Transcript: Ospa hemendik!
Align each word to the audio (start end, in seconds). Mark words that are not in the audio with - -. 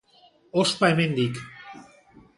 Ospa 0.61 0.89
hemendik! 0.89 1.35